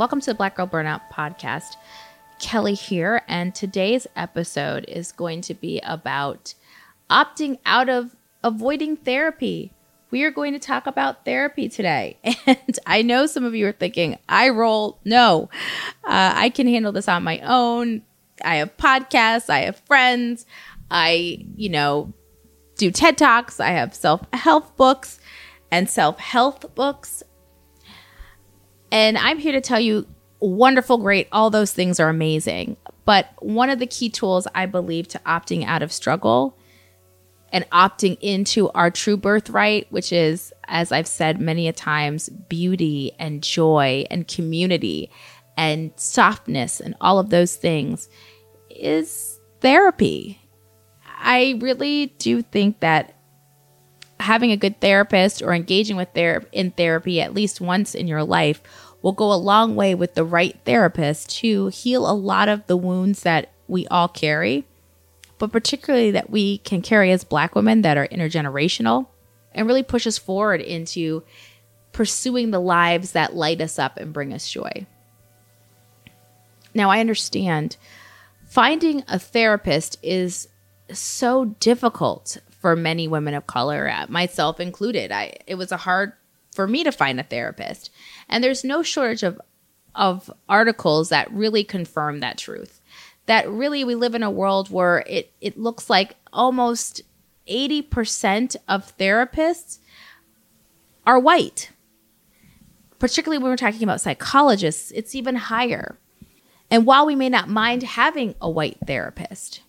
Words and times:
Welcome 0.00 0.22
to 0.22 0.30
the 0.30 0.34
Black 0.34 0.56
Girl 0.56 0.66
Burnout 0.66 1.02
Podcast. 1.12 1.76
Kelly 2.38 2.72
here, 2.72 3.20
and 3.28 3.54
today's 3.54 4.06
episode 4.16 4.86
is 4.88 5.12
going 5.12 5.42
to 5.42 5.52
be 5.52 5.78
about 5.80 6.54
opting 7.10 7.58
out 7.66 7.90
of 7.90 8.16
avoiding 8.42 8.96
therapy. 8.96 9.74
We 10.10 10.24
are 10.24 10.30
going 10.30 10.54
to 10.54 10.58
talk 10.58 10.86
about 10.86 11.26
therapy 11.26 11.68
today. 11.68 12.16
And 12.46 12.78
I 12.86 13.02
know 13.02 13.26
some 13.26 13.44
of 13.44 13.54
you 13.54 13.66
are 13.66 13.72
thinking, 13.72 14.16
eye 14.26 14.48
roll. 14.48 14.98
No, 15.04 15.50
uh, 16.04 16.32
I 16.34 16.48
can 16.48 16.66
handle 16.66 16.92
this 16.92 17.06
on 17.06 17.22
my 17.22 17.40
own. 17.40 18.00
I 18.42 18.56
have 18.56 18.74
podcasts, 18.78 19.50
I 19.50 19.64
have 19.64 19.80
friends, 19.80 20.46
I, 20.90 21.44
you 21.56 21.68
know, 21.68 22.14
do 22.78 22.90
TED 22.90 23.18
Talks, 23.18 23.60
I 23.60 23.72
have 23.72 23.94
self 23.94 24.22
help 24.32 24.78
books 24.78 25.20
and 25.70 25.90
self 25.90 26.18
health 26.18 26.74
books. 26.74 27.22
And 28.92 29.16
I'm 29.18 29.38
here 29.38 29.52
to 29.52 29.60
tell 29.60 29.80
you 29.80 30.06
wonderful, 30.40 30.98
great, 30.98 31.28
all 31.32 31.50
those 31.50 31.72
things 31.72 32.00
are 32.00 32.08
amazing. 32.08 32.76
But 33.04 33.28
one 33.40 33.70
of 33.70 33.78
the 33.78 33.86
key 33.86 34.08
tools 34.08 34.46
I 34.54 34.66
believe 34.66 35.08
to 35.08 35.18
opting 35.20 35.66
out 35.66 35.82
of 35.82 35.92
struggle 35.92 36.56
and 37.52 37.68
opting 37.70 38.16
into 38.20 38.70
our 38.70 38.90
true 38.90 39.16
birthright, 39.16 39.90
which 39.90 40.12
is, 40.12 40.52
as 40.68 40.92
I've 40.92 41.08
said 41.08 41.40
many 41.40 41.66
a 41.68 41.72
times, 41.72 42.28
beauty 42.28 43.12
and 43.18 43.42
joy 43.42 44.06
and 44.10 44.26
community 44.26 45.10
and 45.56 45.92
softness 45.96 46.80
and 46.80 46.94
all 47.00 47.18
of 47.18 47.30
those 47.30 47.56
things, 47.56 48.08
is 48.70 49.40
therapy. 49.60 50.40
I 51.18 51.58
really 51.60 52.06
do 52.18 52.40
think 52.42 52.80
that 52.80 53.19
having 54.20 54.52
a 54.52 54.56
good 54.56 54.80
therapist 54.80 55.42
or 55.42 55.52
engaging 55.52 55.96
with 55.96 56.08
ther- 56.14 56.46
in 56.52 56.70
therapy 56.72 57.20
at 57.20 57.34
least 57.34 57.60
once 57.60 57.94
in 57.94 58.06
your 58.06 58.22
life 58.22 58.62
will 59.02 59.12
go 59.12 59.32
a 59.32 59.34
long 59.34 59.74
way 59.74 59.94
with 59.94 60.14
the 60.14 60.24
right 60.24 60.58
therapist 60.64 61.30
to 61.38 61.68
heal 61.68 62.08
a 62.08 62.12
lot 62.12 62.48
of 62.48 62.66
the 62.66 62.76
wounds 62.76 63.22
that 63.22 63.50
we 63.66 63.86
all 63.86 64.08
carry, 64.08 64.66
but 65.38 65.50
particularly 65.50 66.10
that 66.10 66.28
we 66.28 66.58
can 66.58 66.82
carry 66.82 67.10
as 67.10 67.24
Black 67.24 67.54
women 67.54 67.82
that 67.82 67.96
are 67.96 68.08
intergenerational 68.08 69.06
and 69.52 69.66
really 69.66 69.82
push 69.82 70.06
us 70.06 70.18
forward 70.18 70.60
into 70.60 71.22
pursuing 71.92 72.50
the 72.50 72.60
lives 72.60 73.12
that 73.12 73.34
light 73.34 73.60
us 73.60 73.78
up 73.78 73.96
and 73.96 74.12
bring 74.12 74.32
us 74.32 74.48
joy. 74.48 74.86
Now, 76.74 76.90
I 76.90 77.00
understand 77.00 77.76
finding 78.46 79.02
a 79.08 79.18
therapist 79.18 79.98
is 80.02 80.48
so 80.92 81.46
difficult 81.58 82.38
for 82.60 82.76
many 82.76 83.08
women 83.08 83.34
of 83.34 83.46
color, 83.46 83.88
uh, 83.88 84.06
myself 84.08 84.60
included. 84.60 85.10
I 85.10 85.34
it 85.46 85.56
was 85.56 85.72
a 85.72 85.78
hard 85.78 86.12
for 86.52 86.66
me 86.66 86.84
to 86.84 86.92
find 86.92 87.18
a 87.18 87.24
therapist. 87.24 87.90
And 88.28 88.42
there's 88.44 88.64
no 88.64 88.82
shortage 88.82 89.22
of 89.22 89.40
of 89.94 90.30
articles 90.48 91.08
that 91.08 91.32
really 91.32 91.64
confirm 91.64 92.20
that 92.20 92.38
truth. 92.38 92.80
That 93.26 93.50
really 93.50 93.82
we 93.82 93.94
live 93.94 94.14
in 94.14 94.22
a 94.22 94.30
world 94.30 94.70
where 94.70 95.02
it 95.06 95.32
it 95.40 95.58
looks 95.58 95.90
like 95.90 96.16
almost 96.32 97.02
80% 97.48 98.54
of 98.68 98.96
therapists 98.96 99.78
are 101.06 101.18
white. 101.18 101.70
Particularly 102.98 103.42
when 103.42 103.50
we're 103.50 103.56
talking 103.56 103.82
about 103.82 104.00
psychologists, 104.00 104.90
it's 104.92 105.14
even 105.14 105.34
higher. 105.34 105.98
And 106.70 106.86
while 106.86 107.06
we 107.06 107.16
may 107.16 107.28
not 107.28 107.48
mind 107.48 107.82
having 107.82 108.36
a 108.40 108.48
white 108.48 108.78
therapist, 108.86 109.62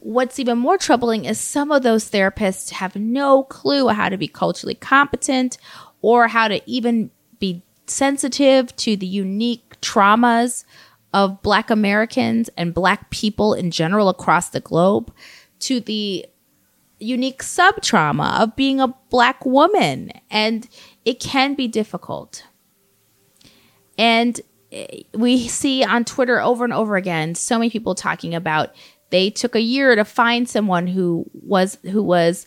what's 0.00 0.38
even 0.38 0.58
more 0.58 0.78
troubling 0.78 1.24
is 1.24 1.38
some 1.38 1.70
of 1.70 1.82
those 1.82 2.10
therapists 2.10 2.70
have 2.70 2.96
no 2.96 3.42
clue 3.44 3.88
how 3.88 4.08
to 4.08 4.16
be 4.16 4.28
culturally 4.28 4.74
competent 4.74 5.58
or 6.00 6.28
how 6.28 6.48
to 6.48 6.60
even 6.68 7.10
be 7.38 7.62
sensitive 7.86 8.74
to 8.76 8.96
the 8.96 9.06
unique 9.06 9.80
traumas 9.80 10.64
of 11.12 11.42
Black 11.42 11.70
Americans 11.70 12.50
and 12.56 12.74
Black 12.74 13.10
people 13.10 13.54
in 13.54 13.70
general 13.70 14.08
across 14.08 14.50
the 14.50 14.60
globe, 14.60 15.12
to 15.60 15.80
the 15.80 16.26
unique 17.00 17.42
sub 17.42 17.80
trauma 17.82 18.36
of 18.40 18.54
being 18.56 18.80
a 18.80 18.88
Black 19.10 19.44
woman. 19.44 20.12
And 20.30 20.68
it 21.04 21.20
can 21.20 21.54
be 21.54 21.66
difficult. 21.66 22.44
And 23.96 24.40
eh, 24.70 25.02
we 25.14 25.48
see 25.48 25.82
on 25.82 26.04
Twitter 26.04 26.40
over 26.40 26.64
and 26.64 26.72
over 26.72 26.96
again 26.96 27.34
so 27.34 27.58
many 27.58 27.70
people 27.70 27.94
talking 27.94 28.34
about 28.34 28.74
they 29.10 29.30
took 29.30 29.54
a 29.54 29.60
year 29.60 29.96
to 29.96 30.04
find 30.04 30.48
someone 30.48 30.86
who 30.86 31.24
was 31.32 31.78
who 31.82 32.02
was 32.02 32.46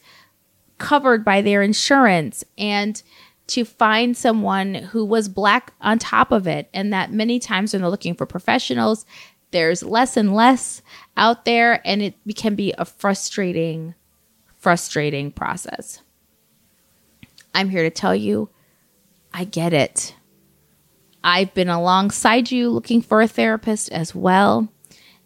covered 0.78 1.24
by 1.24 1.42
their 1.42 1.62
insurance 1.62 2.44
and 2.58 3.02
to 3.48 3.66
find 3.66 4.16
someone 4.16 4.76
who 4.76 5.04
was 5.04 5.28
black 5.28 5.74
on 5.82 6.00
top 6.00 6.32
of 6.32 6.48
it. 6.48 6.70
And 6.74 6.94
that 6.94 7.12
many 7.12 7.38
times 7.38 7.74
when 7.74 7.82
they're 7.82 7.92
looking 7.92 8.16
for 8.16 8.26
professionals 8.26 9.06
there's 9.52 9.84
less 9.84 10.18
and 10.18 10.34
less 10.34 10.82
out 11.18 11.46
there 11.46 11.86
and 11.86 12.02
it 12.02 12.16
can 12.36 12.56
be 12.56 12.74
a 12.78 12.86
frustrating 12.86 13.94
frustrating 14.58 15.32
process. 15.32 16.02
I'm 17.54 17.70
here 17.70 17.84
to 17.84 17.90
tell 17.90 18.16
you 18.16 18.50
i 19.34 19.46
get 19.46 19.74
it. 19.74 20.16
I've 21.24 21.54
been 21.54 21.70
alongside 21.70 22.52
you 22.52 22.70
looking 22.70 23.02
for 23.02 23.22
a 23.22 23.28
therapist 23.28 23.92
as 23.92 24.16
well 24.16 24.70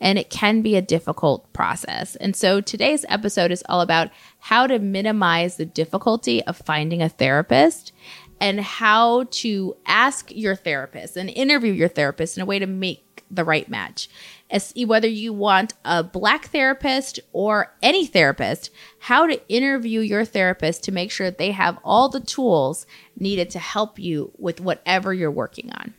and 0.01 0.17
it 0.19 0.29
can 0.29 0.61
be 0.61 0.75
a 0.75 0.81
difficult 0.81 1.51
process. 1.53 2.15
And 2.17 2.35
so 2.35 2.61
today's 2.61 3.05
episode 3.09 3.51
is 3.51 3.63
all 3.69 3.81
about 3.81 4.09
how 4.39 4.67
to 4.67 4.79
minimize 4.79 5.57
the 5.57 5.65
difficulty 5.65 6.43
of 6.43 6.57
finding 6.57 7.01
a 7.01 7.09
therapist 7.09 7.93
and 8.39 8.59
how 8.59 9.23
to 9.31 9.75
ask 9.85 10.31
your 10.35 10.55
therapist 10.55 11.15
and 11.15 11.29
interview 11.29 11.71
your 11.71 11.87
therapist 11.87 12.37
in 12.37 12.43
a 12.43 12.45
way 12.45 12.59
to 12.59 12.67
make 12.67 13.23
the 13.31 13.43
right 13.43 13.69
match. 13.69 14.09
As 14.49 14.73
whether 14.75 15.07
you 15.07 15.33
want 15.33 15.73
a 15.83 16.03
black 16.03 16.47
therapist 16.47 17.19
or 17.31 17.73
any 17.81 18.05
therapist, 18.05 18.69
how 18.99 19.25
to 19.25 19.47
interview 19.49 20.01
your 20.01 20.25
therapist 20.25 20.83
to 20.83 20.91
make 20.91 21.09
sure 21.09 21.31
they 21.31 21.51
have 21.51 21.79
all 21.83 22.09
the 22.09 22.19
tools 22.19 22.85
needed 23.17 23.49
to 23.51 23.59
help 23.59 23.97
you 23.97 24.31
with 24.37 24.61
whatever 24.61 25.13
you're 25.13 25.31
working 25.31 25.71
on. 25.71 25.93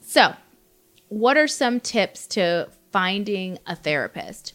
So, 0.00 0.34
what 1.12 1.36
are 1.36 1.46
some 1.46 1.78
tips 1.78 2.26
to 2.26 2.66
finding 2.90 3.58
a 3.66 3.76
therapist? 3.76 4.54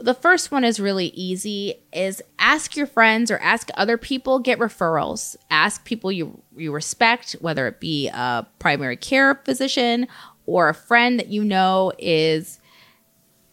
The 0.00 0.12
first 0.12 0.50
one 0.50 0.64
is 0.64 0.80
really 0.80 1.06
easy 1.06 1.76
is 1.92 2.20
ask 2.40 2.76
your 2.76 2.88
friends 2.88 3.30
or 3.30 3.38
ask 3.38 3.70
other 3.76 3.96
people, 3.96 4.40
get 4.40 4.58
referrals. 4.58 5.36
Ask 5.50 5.84
people 5.84 6.10
you 6.10 6.42
you 6.56 6.72
respect, 6.72 7.36
whether 7.40 7.68
it 7.68 7.78
be 7.78 8.08
a 8.08 8.44
primary 8.58 8.96
care 8.96 9.36
physician 9.44 10.08
or 10.44 10.68
a 10.68 10.74
friend 10.74 11.20
that 11.20 11.28
you 11.28 11.44
know 11.44 11.92
is 12.00 12.58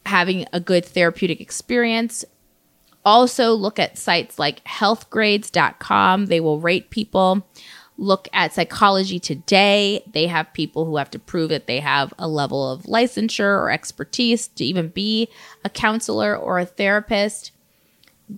having 0.08 0.48
a 0.52 0.60
good 0.60 0.84
therapeutic 0.84 1.40
experience. 1.40 2.26
Also 3.06 3.54
look 3.54 3.78
at 3.78 4.00
sites 4.00 4.40
like 4.40 4.64
healthgrades.com. 4.64 6.26
They 6.26 6.40
will 6.40 6.60
rate 6.60 6.90
people 6.90 7.48
look 8.02 8.28
at 8.34 8.54
psychology 8.54 9.20
today, 9.20 10.04
they 10.12 10.26
have 10.26 10.52
people 10.54 10.86
who 10.86 10.98
have 10.98 11.12
to 11.12 11.20
prove 11.20 11.50
that 11.50 11.68
they 11.68 11.80
have 11.80 12.12
a 12.18 12.28
level 12.28 12.70
of 12.70 12.84
licensure 12.84 13.60
or 13.60 13.70
expertise 13.70 14.48
to 14.48 14.66
even 14.66 14.88
be 14.88 15.30
a 15.64 15.70
counselor 15.70 16.36
or 16.36 16.58
a 16.58 16.66
therapist. 16.66 17.52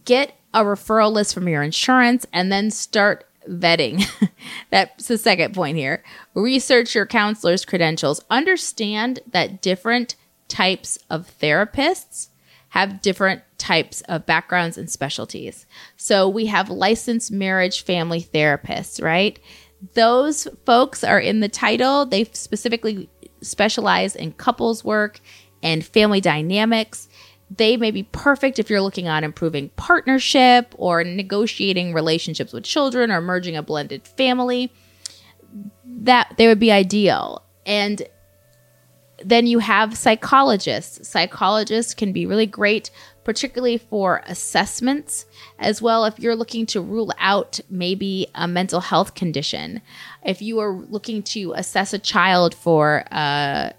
Get 0.03 0.38
a 0.53 0.63
referral 0.63 1.13
list 1.13 1.34
from 1.34 1.47
your 1.47 1.63
insurance 1.63 2.25
and 2.34 2.52
then 2.52 2.72
start 2.72 3.25
vetting. 3.50 4.06
That's 4.69 5.07
the 5.07 5.18
second 5.18 5.53
point 5.53 5.78
here. 5.78 6.03
Research 6.34 6.94
your 6.94 7.06
counselor's 7.06 7.63
credentials. 7.63 8.23
Understand 8.29 9.22
that 9.31 9.62
different 9.62 10.16
types 10.50 11.00
of 11.09 11.34
therapists 11.40 12.28
have 12.73 13.03
different 13.03 13.39
types 13.59 14.01
of 14.09 14.25
backgrounds 14.25 14.79
and 14.79 14.90
specialties. 14.90 15.67
So 15.96 16.28
we 16.28 16.47
have 16.47 16.72
licensed 16.72 17.31
marriage 17.31 17.84
family 17.84 18.20
therapists, 18.20 18.99
right? 18.99 19.40
Those 19.93 20.47
folks 20.66 21.03
are 21.03 21.20
in 21.20 21.40
the 21.40 21.49
title. 21.49 22.08
They 22.08 22.23
specifically 22.23 23.11
specialize 23.41 24.16
in 24.16 24.31
couples 24.31 24.84
work 24.84 25.20
and 25.61 25.85
family 25.85 26.20
dynamics. 26.20 27.09
They 27.55 27.78
may 27.78 27.91
be 27.91 28.03
perfect 28.11 28.58
if 28.58 28.72
you're 28.72 28.81
looking 28.81 29.08
on 29.08 29.23
improving 29.23 29.69
partnership 29.76 30.73
or 30.76 31.03
negotiating 31.03 31.93
relationships 31.93 32.53
with 32.53 32.64
children 32.64 33.11
or 33.11 33.22
merging 33.22 33.55
a 33.55 33.61
blended 33.61 34.08
family. 34.08 34.73
That 35.85 36.34
they 36.37 36.47
would 36.47 36.59
be 36.59 36.72
ideal. 36.72 37.43
And 37.67 38.02
then 39.25 39.47
you 39.47 39.59
have 39.59 39.97
psychologists. 39.97 41.08
Psychologists 41.08 41.93
can 41.93 42.11
be 42.11 42.25
really 42.25 42.46
great 42.46 42.90
particularly 43.23 43.78
for 43.78 44.22
assessments, 44.25 45.25
as 45.59 45.81
well 45.81 46.05
if 46.05 46.20
you're 46.20 46.35
looking 46.35 46.66
to 46.67 46.81
rule 46.81 47.11
out 47.20 47.59
maybe 47.70 48.28
a 48.35 48.47
mental 48.47 48.81
health 48.81 49.16
condition. 49.16 49.81
If 50.25 50.41
you 50.41 50.59
are 50.59 50.73
looking 50.73 51.23
to 51.23 51.53
assess 51.53 51.93
a 51.93 51.99
child 51.99 52.53
for 52.53 53.05
uh, 53.11 53.72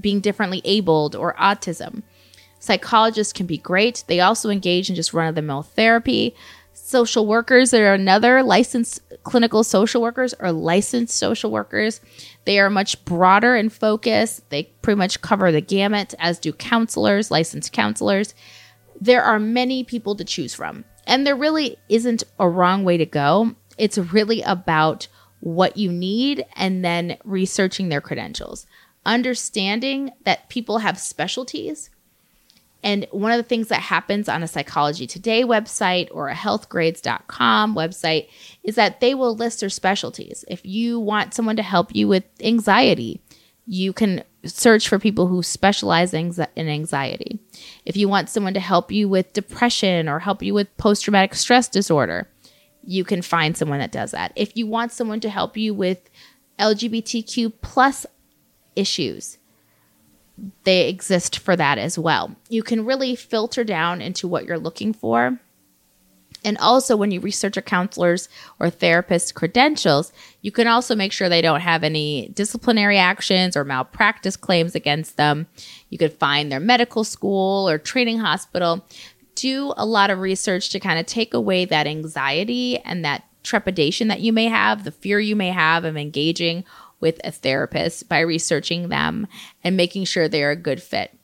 being 0.00 0.20
differently 0.20 0.62
abled 0.64 1.16
or 1.16 1.34
autism, 1.34 2.02
psychologists 2.58 3.32
can 3.32 3.46
be 3.46 3.58
great. 3.58 4.04
They 4.06 4.20
also 4.20 4.50
engage 4.50 4.88
in 4.88 4.96
just 4.96 5.12
run 5.12 5.28
of 5.28 5.34
the 5.34 5.42
mill 5.42 5.62
therapy. 5.62 6.34
Social 6.74 7.26
workers 7.26 7.70
that 7.70 7.80
are 7.80 7.94
another 7.94 8.42
licensed 8.42 9.00
clinical 9.22 9.64
social 9.64 10.02
workers 10.02 10.34
or 10.38 10.52
licensed 10.52 11.16
social 11.16 11.50
workers. 11.50 12.00
They 12.44 12.58
are 12.58 12.68
much 12.68 13.04
broader 13.04 13.56
in 13.56 13.70
focus. 13.70 14.42
They 14.50 14.64
pretty 14.82 14.98
much 14.98 15.20
cover 15.20 15.50
the 15.50 15.60
gamut, 15.60 16.14
as 16.18 16.38
do 16.38 16.52
counselors, 16.52 17.30
licensed 17.30 17.72
counselors. 17.72 18.34
There 19.00 19.22
are 19.22 19.38
many 19.38 19.84
people 19.84 20.14
to 20.16 20.24
choose 20.24 20.52
from. 20.52 20.84
And 21.06 21.26
there 21.26 21.36
really 21.36 21.78
isn't 21.88 22.24
a 22.38 22.48
wrong 22.48 22.84
way 22.84 22.96
to 22.96 23.06
go. 23.06 23.54
It's 23.78 23.98
really 23.98 24.42
about 24.42 25.08
what 25.40 25.76
you 25.76 25.92
need 25.92 26.44
and 26.56 26.84
then 26.84 27.18
researching 27.24 27.88
their 27.88 28.00
credentials. 28.00 28.66
Understanding 29.06 30.10
that 30.24 30.48
people 30.48 30.78
have 30.78 30.98
specialties 30.98 31.90
and 32.84 33.06
one 33.10 33.32
of 33.32 33.38
the 33.38 33.48
things 33.48 33.68
that 33.68 33.80
happens 33.80 34.28
on 34.28 34.42
a 34.42 34.46
Psychology 34.46 35.06
Today 35.06 35.42
website 35.42 36.08
or 36.12 36.28
a 36.28 36.34
healthgrades.com 36.34 37.74
website 37.74 38.28
is 38.62 38.74
that 38.74 39.00
they 39.00 39.14
will 39.14 39.34
list 39.34 39.60
their 39.60 39.70
specialties. 39.70 40.44
If 40.48 40.64
you 40.66 41.00
want 41.00 41.32
someone 41.32 41.56
to 41.56 41.62
help 41.62 41.94
you 41.94 42.06
with 42.06 42.24
anxiety, 42.42 43.22
you 43.66 43.94
can 43.94 44.22
search 44.44 44.86
for 44.86 44.98
people 44.98 45.28
who 45.28 45.42
specialize 45.42 46.12
in 46.12 46.34
anxiety. 46.56 47.40
If 47.86 47.96
you 47.96 48.06
want 48.06 48.28
someone 48.28 48.52
to 48.52 48.60
help 48.60 48.92
you 48.92 49.08
with 49.08 49.32
depression 49.32 50.06
or 50.06 50.18
help 50.18 50.42
you 50.42 50.52
with 50.52 50.76
post 50.76 51.04
traumatic 51.04 51.34
stress 51.34 51.68
disorder, 51.68 52.28
you 52.82 53.02
can 53.02 53.22
find 53.22 53.56
someone 53.56 53.78
that 53.78 53.92
does 53.92 54.10
that. 54.10 54.32
If 54.36 54.58
you 54.58 54.66
want 54.66 54.92
someone 54.92 55.20
to 55.20 55.30
help 55.30 55.56
you 55.56 55.72
with 55.72 56.10
LGBTQ 56.58 57.54
plus 57.62 58.04
issues, 58.76 59.38
they 60.64 60.88
exist 60.88 61.38
for 61.38 61.56
that 61.56 61.78
as 61.78 61.98
well. 61.98 62.34
You 62.48 62.62
can 62.62 62.84
really 62.84 63.14
filter 63.14 63.64
down 63.64 64.00
into 64.00 64.26
what 64.26 64.44
you're 64.44 64.58
looking 64.58 64.92
for. 64.92 65.38
And 66.46 66.58
also, 66.58 66.94
when 66.94 67.10
you 67.10 67.20
research 67.20 67.56
a 67.56 67.62
counselor's 67.62 68.28
or 68.60 68.68
therapist's 68.68 69.32
credentials, 69.32 70.12
you 70.42 70.52
can 70.52 70.66
also 70.66 70.94
make 70.94 71.10
sure 71.10 71.28
they 71.28 71.40
don't 71.40 71.62
have 71.62 71.82
any 71.82 72.28
disciplinary 72.34 72.98
actions 72.98 73.56
or 73.56 73.64
malpractice 73.64 74.36
claims 74.36 74.74
against 74.74 75.16
them. 75.16 75.46
You 75.88 75.96
could 75.96 76.12
find 76.12 76.52
their 76.52 76.60
medical 76.60 77.02
school 77.02 77.68
or 77.68 77.78
training 77.78 78.18
hospital. 78.18 78.84
Do 79.36 79.72
a 79.76 79.86
lot 79.86 80.10
of 80.10 80.18
research 80.18 80.68
to 80.70 80.80
kind 80.80 80.98
of 80.98 81.06
take 81.06 81.32
away 81.32 81.64
that 81.64 81.86
anxiety 81.86 82.78
and 82.80 83.04
that 83.06 83.24
trepidation 83.42 84.08
that 84.08 84.20
you 84.20 84.32
may 84.32 84.46
have, 84.46 84.84
the 84.84 84.90
fear 84.90 85.20
you 85.20 85.36
may 85.36 85.50
have 85.50 85.84
of 85.84 85.96
engaging 85.96 86.64
with 87.04 87.20
a 87.22 87.30
therapist 87.30 88.08
by 88.08 88.20
researching 88.20 88.88
them 88.88 89.26
and 89.62 89.76
making 89.76 90.06
sure 90.06 90.26
they're 90.26 90.50
a 90.50 90.56
good 90.56 90.82
fit. 90.82 91.14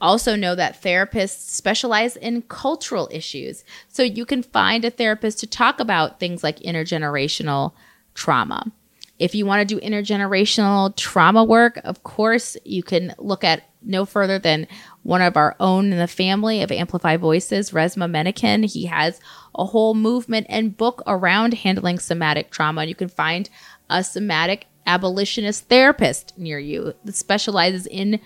Also, 0.00 0.36
know 0.36 0.54
that 0.54 0.80
therapists 0.80 1.50
specialize 1.50 2.16
in 2.16 2.42
cultural 2.42 3.08
issues. 3.10 3.64
So, 3.88 4.04
you 4.04 4.24
can 4.24 4.44
find 4.44 4.84
a 4.84 4.90
therapist 4.90 5.40
to 5.40 5.46
talk 5.48 5.80
about 5.80 6.20
things 6.20 6.44
like 6.44 6.60
intergenerational 6.60 7.72
trauma. 8.14 8.72
If 9.18 9.34
you 9.34 9.44
want 9.44 9.68
to 9.68 9.74
do 9.74 9.80
intergenerational 9.80 10.94
trauma 10.96 11.42
work, 11.42 11.80
of 11.84 12.04
course, 12.04 12.56
you 12.64 12.84
can 12.84 13.14
look 13.18 13.42
at 13.42 13.64
no 13.84 14.04
further 14.04 14.38
than 14.38 14.66
one 15.02 15.22
of 15.22 15.36
our 15.36 15.56
own 15.58 15.92
in 15.92 15.98
the 15.98 16.06
family 16.06 16.62
of 16.62 16.70
Amplify 16.70 17.16
Voices, 17.16 17.70
Resmaa 17.70 18.10
Menakem. 18.10 18.64
He 18.64 18.86
has 18.86 19.20
a 19.54 19.64
whole 19.64 19.94
movement 19.94 20.46
and 20.48 20.76
book 20.76 21.02
around 21.06 21.54
handling 21.54 21.98
somatic 21.98 22.50
trauma. 22.50 22.84
You 22.84 22.94
can 22.94 23.08
find 23.08 23.50
a 23.90 24.02
somatic 24.02 24.66
abolitionist 24.86 25.68
therapist 25.68 26.36
near 26.36 26.58
you 26.58 26.94
that 27.04 27.14
specializes 27.14 27.86
in 27.86 28.20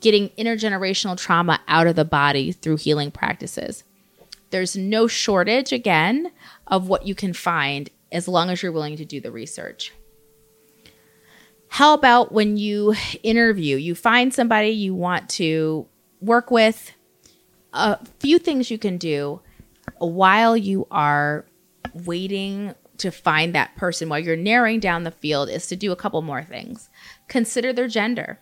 getting 0.00 0.28
intergenerational 0.30 1.16
trauma 1.16 1.60
out 1.66 1.86
of 1.86 1.96
the 1.96 2.04
body 2.04 2.52
through 2.52 2.76
healing 2.76 3.10
practices. 3.10 3.84
There's 4.50 4.76
no 4.76 5.06
shortage, 5.06 5.72
again, 5.72 6.30
of 6.66 6.88
what 6.88 7.06
you 7.06 7.14
can 7.14 7.32
find 7.32 7.90
as 8.12 8.28
long 8.28 8.50
as 8.50 8.62
you're 8.62 8.70
willing 8.70 8.96
to 8.96 9.04
do 9.04 9.20
the 9.20 9.32
research. 9.32 9.92
How 11.68 11.94
about 11.94 12.30
when 12.30 12.56
you 12.56 12.94
interview, 13.22 13.76
you 13.76 13.96
find 13.96 14.32
somebody 14.32 14.68
you 14.68 14.94
want 14.94 15.28
to 15.30 15.86
work 16.20 16.50
with? 16.50 16.92
A 17.72 17.98
few 18.20 18.38
things 18.38 18.70
you 18.70 18.78
can 18.78 18.98
do 18.98 19.40
while 19.98 20.56
you 20.56 20.86
are 20.92 21.46
waiting 21.92 22.74
to 22.98 23.10
find 23.10 23.54
that 23.54 23.74
person 23.76 24.08
while 24.08 24.18
you're 24.18 24.36
narrowing 24.36 24.80
down 24.80 25.04
the 25.04 25.10
field 25.10 25.48
is 25.48 25.66
to 25.68 25.76
do 25.76 25.92
a 25.92 25.96
couple 25.96 26.22
more 26.22 26.42
things. 26.42 26.90
Consider 27.28 27.72
their 27.72 27.88
gender. 27.88 28.38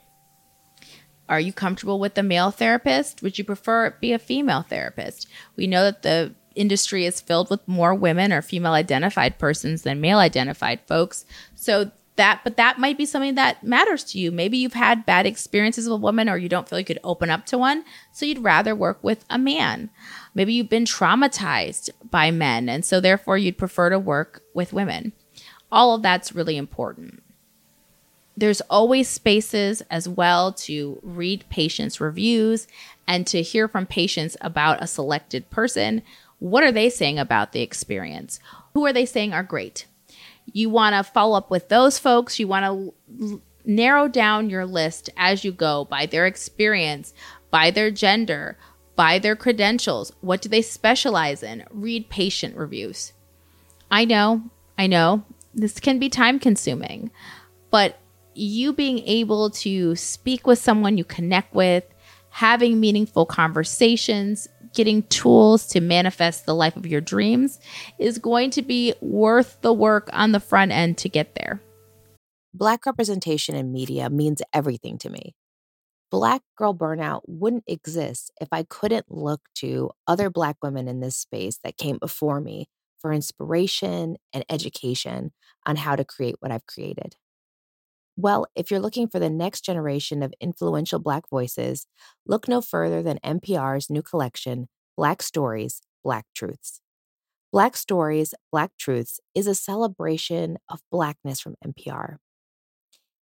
Are 1.28 1.40
you 1.40 1.52
comfortable 1.52 1.98
with 1.98 2.16
a 2.18 2.22
male 2.22 2.50
therapist? 2.50 3.22
Would 3.22 3.38
you 3.38 3.44
prefer 3.44 3.86
it 3.86 4.00
be 4.00 4.12
a 4.12 4.18
female 4.18 4.62
therapist? 4.62 5.28
We 5.56 5.66
know 5.66 5.84
that 5.84 6.02
the 6.02 6.34
industry 6.54 7.06
is 7.06 7.20
filled 7.20 7.48
with 7.48 7.66
more 7.66 7.94
women 7.94 8.32
or 8.32 8.42
female 8.42 8.72
identified 8.72 9.38
persons 9.38 9.82
than 9.82 10.00
male 10.00 10.18
identified 10.18 10.80
folks. 10.86 11.24
So 11.54 11.90
that 12.16 12.40
but 12.44 12.56
that 12.56 12.78
might 12.78 12.98
be 12.98 13.06
something 13.06 13.36
that 13.36 13.64
matters 13.64 14.04
to 14.04 14.18
you 14.18 14.30
maybe 14.30 14.58
you've 14.58 14.74
had 14.74 15.06
bad 15.06 15.26
experiences 15.26 15.86
with 15.86 15.94
a 15.94 15.96
woman 15.96 16.28
or 16.28 16.36
you 16.36 16.48
don't 16.48 16.68
feel 16.68 16.78
you 16.78 16.84
could 16.84 16.98
open 17.02 17.30
up 17.30 17.46
to 17.46 17.56
one 17.56 17.84
so 18.12 18.26
you'd 18.26 18.38
rather 18.38 18.74
work 18.74 19.02
with 19.02 19.24
a 19.30 19.38
man 19.38 19.88
maybe 20.34 20.52
you've 20.52 20.68
been 20.68 20.84
traumatized 20.84 21.90
by 22.10 22.30
men 22.30 22.68
and 22.68 22.84
so 22.84 23.00
therefore 23.00 23.38
you'd 23.38 23.58
prefer 23.58 23.90
to 23.90 23.98
work 23.98 24.42
with 24.54 24.72
women. 24.72 25.12
All 25.70 25.94
of 25.94 26.02
that's 26.02 26.34
really 26.34 26.56
important. 26.56 27.22
There's 28.36 28.60
always 28.62 29.08
spaces 29.08 29.82
as 29.90 30.08
well 30.08 30.52
to 30.52 30.98
read 31.02 31.44
patients 31.50 32.00
reviews 32.00 32.66
and 33.06 33.26
to 33.26 33.42
hear 33.42 33.68
from 33.68 33.86
patients 33.86 34.36
about 34.40 34.82
a 34.82 34.86
selected 34.86 35.50
person. 35.50 36.02
What 36.38 36.64
are 36.64 36.72
they 36.72 36.88
saying 36.88 37.18
about 37.18 37.52
the 37.52 37.60
experience? 37.60 38.40
Who 38.74 38.86
are 38.86 38.92
they 38.92 39.06
saying 39.06 39.34
are 39.34 39.42
great? 39.42 39.86
You 40.50 40.70
want 40.70 40.94
to 40.94 41.02
follow 41.10 41.36
up 41.36 41.50
with 41.50 41.68
those 41.68 41.98
folks. 41.98 42.38
You 42.38 42.48
want 42.48 42.64
to 42.64 43.24
l- 43.24 43.42
narrow 43.64 44.08
down 44.08 44.50
your 44.50 44.66
list 44.66 45.10
as 45.16 45.44
you 45.44 45.52
go 45.52 45.84
by 45.84 46.06
their 46.06 46.26
experience, 46.26 47.12
by 47.50 47.70
their 47.70 47.90
gender, 47.90 48.56
by 48.96 49.18
their 49.18 49.36
credentials. 49.36 50.12
What 50.20 50.42
do 50.42 50.48
they 50.48 50.62
specialize 50.62 51.42
in? 51.42 51.64
Read 51.70 52.08
patient 52.08 52.56
reviews. 52.56 53.12
I 53.90 54.04
know, 54.04 54.42
I 54.78 54.86
know, 54.86 55.24
this 55.54 55.78
can 55.80 55.98
be 55.98 56.08
time 56.08 56.38
consuming, 56.38 57.10
but 57.70 57.98
you 58.34 58.72
being 58.72 59.00
able 59.00 59.50
to 59.50 59.94
speak 59.96 60.46
with 60.46 60.58
someone 60.58 60.96
you 60.96 61.04
connect 61.04 61.54
with, 61.54 61.84
having 62.30 62.80
meaningful 62.80 63.26
conversations, 63.26 64.48
getting 64.74 65.02
tools 65.04 65.66
to 65.66 65.80
manifest 65.80 66.46
the 66.46 66.54
life 66.54 66.76
of 66.76 66.86
your 66.86 67.00
dreams 67.00 67.60
is 67.98 68.18
going 68.18 68.50
to 68.50 68.62
be 68.62 68.94
worth 69.00 69.58
the 69.60 69.72
work 69.72 70.08
on 70.12 70.32
the 70.32 70.40
front 70.40 70.72
end 70.72 70.96
to 70.98 71.08
get 71.08 71.34
there. 71.34 71.60
Black 72.54 72.86
representation 72.86 73.54
in 73.54 73.72
media 73.72 74.08
means 74.10 74.40
everything 74.52 74.98
to 74.98 75.10
me. 75.10 75.34
Black 76.12 76.42
girl 76.58 76.74
burnout 76.74 77.22
wouldn't 77.26 77.64
exist 77.66 78.30
if 78.38 78.48
I 78.52 78.64
couldn't 78.64 79.10
look 79.10 79.40
to 79.56 79.90
other 80.06 80.28
Black 80.28 80.56
women 80.62 80.86
in 80.86 81.00
this 81.00 81.16
space 81.16 81.58
that 81.64 81.78
came 81.78 81.96
before 81.96 82.38
me 82.38 82.68
for 83.00 83.14
inspiration 83.14 84.18
and 84.30 84.44
education 84.50 85.32
on 85.64 85.76
how 85.76 85.96
to 85.96 86.04
create 86.04 86.36
what 86.40 86.52
I've 86.52 86.66
created. 86.66 87.16
Well, 88.14 88.46
if 88.54 88.70
you're 88.70 88.78
looking 88.78 89.08
for 89.08 89.18
the 89.18 89.30
next 89.30 89.62
generation 89.62 90.22
of 90.22 90.34
influential 90.38 90.98
Black 90.98 91.30
voices, 91.30 91.86
look 92.26 92.46
no 92.46 92.60
further 92.60 93.02
than 93.02 93.18
NPR's 93.24 93.88
new 93.88 94.02
collection, 94.02 94.68
Black 94.98 95.22
Stories, 95.22 95.80
Black 96.04 96.26
Truths. 96.34 96.82
Black 97.50 97.74
Stories, 97.74 98.34
Black 98.50 98.72
Truths 98.78 99.18
is 99.34 99.46
a 99.46 99.54
celebration 99.54 100.58
of 100.68 100.80
Blackness 100.90 101.40
from 101.40 101.54
NPR. 101.66 102.18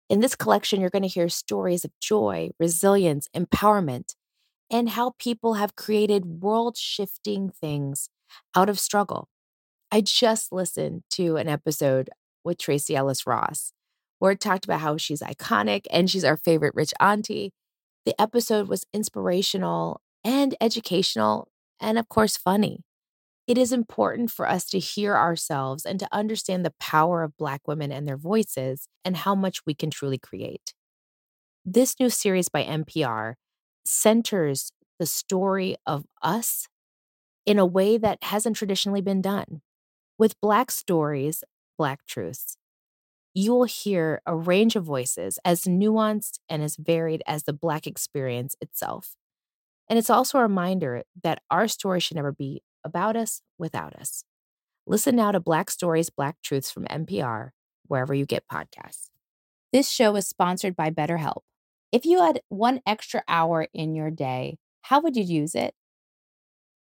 In 0.09 0.21
this 0.21 0.35
collection, 0.35 0.81
you're 0.81 0.91
going 0.91 1.03
to 1.03 1.09
hear 1.09 1.29
stories 1.29 1.85
of 1.85 1.91
joy, 2.01 2.51
resilience, 2.59 3.29
empowerment, 3.37 4.15
and 4.71 4.91
how 4.91 5.15
people 5.19 5.55
have 5.55 5.77
created 5.77 6.43
world 6.43 6.77
shifting 6.77 7.51
things 7.51 8.09
out 8.55 8.69
of 8.71 8.79
struggle. 8.79 9.29
I 9.91 10.01
just 10.03 10.53
listened 10.53 11.03
to 11.13 11.37
an 11.37 11.49
episode 11.49 12.11
with 12.45 12.59
Tracee 12.59 12.97
Ellis 12.97 13.27
Ross 13.27 13.73
where 14.19 14.33
it 14.33 14.41
talked 14.41 14.65
about 14.65 14.81
how 14.81 14.97
she's 14.97 15.21
iconic 15.21 15.87
and 15.91 16.11
she's 16.11 16.25
our 16.25 16.37
favorite 16.37 16.75
rich 16.75 16.93
auntie. 17.01 17.53
The 18.05 18.21
episode 18.21 18.69
was 18.69 18.85
inspirational 18.93 20.01
and 20.25 20.57
educational, 20.61 21.49
and 21.81 21.99
of 21.99 22.09
course, 22.09 22.37
funny. 22.37 22.83
It 23.49 23.59
is 23.59 23.73
important 23.73 24.31
for 24.31 24.49
us 24.49 24.67
to 24.67 24.79
hear 24.79 25.17
ourselves 25.17 25.87
and 25.87 25.99
to 26.01 26.09
understand 26.13 26.65
the 26.65 26.75
power 26.79 27.23
of 27.23 27.37
Black 27.39 27.67
women 27.67 27.91
and 27.91 28.07
their 28.07 28.19
voices 28.19 28.89
and 29.05 29.17
how 29.17 29.35
much 29.35 29.65
we 29.67 29.75
can 29.75 29.91
truly 29.91 30.19
create. 30.19 30.75
This 31.65 31.99
new 31.99 32.11
series 32.11 32.49
by 32.51 32.63
NPR 32.63 33.35
centers 33.87 34.71
the 34.99 35.07
story 35.07 35.77
of 35.87 36.05
us 36.23 36.69
in 37.47 37.59
a 37.59 37.67
way 37.67 37.97
that 37.99 38.19
hasn't 38.23 38.57
traditionally 38.57 39.01
been 39.01 39.23
done. 39.23 39.63
With 40.19 40.41
Black 40.41 40.71
stories, 40.71 41.43
Black 41.79 42.07
truths 42.07 42.57
you 43.35 43.53
will 43.55 43.65
hear 43.65 44.21
a 44.27 44.35
range 44.35 44.75
of 44.75 44.85
voices 44.85 45.39
as 45.45 45.63
nuanced 45.63 46.41
and 46.49 46.63
as 46.63 46.77
varied 46.77 47.23
as 47.27 47.45
the 47.45 47.53
Black 47.53 47.87
experience 47.87 48.57
itself. 48.61 49.15
And 49.89 49.99
it's 49.99 50.11
also 50.11 50.39
a 50.39 50.43
reminder 50.43 51.05
that 51.23 51.41
our 51.51 51.69
story 51.69 52.01
should 52.01 52.17
never 52.17 52.33
be 52.33 52.63
about 52.85 53.17
us 53.17 53.43
without 53.59 53.95
us. 53.97 54.25
Listen 54.87 55.17
now 55.17 55.33
to 55.33 55.41
Black 55.41 55.71
Stories, 55.71 56.11
Black 56.11 56.37
Truths 56.43 56.71
from 56.71 56.85
NPR, 56.87 57.51
wherever 57.87 58.15
you 58.15 58.27
get 58.27 58.49
podcasts. 58.51 59.11
This 59.73 59.91
show 59.91 60.17
is 60.17 60.27
sponsored 60.27 60.75
by 60.75 60.91
BetterHelp. 60.91 61.43
If 61.93 62.05
you 62.05 62.21
had 62.21 62.41
one 62.49 62.81
extra 62.87 63.23
hour 63.29 63.67
in 63.75 63.95
your 63.95 64.11
day, 64.11 64.59
how 64.83 65.01
would 65.01 65.17
you 65.17 65.23
use 65.23 65.55
it? 65.55 65.75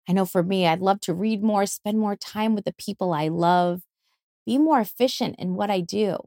I 0.08 0.14
know 0.14 0.26
for 0.26 0.44
me, 0.44 0.68
I'd 0.68 0.82
love 0.82 1.00
to 1.02 1.14
read 1.14 1.44
more, 1.44 1.66
spend 1.66 2.00
more 2.00 2.16
time 2.16 2.54
with 2.54 2.66
the 2.66 2.74
people 2.74 3.12
I 3.12 3.28
love, 3.28 3.82
be 4.46 4.58
more 4.58 4.80
efficient 4.80 5.36
in 5.40 5.56
what 5.56 5.72
I 5.72 5.82
do. 5.82 6.18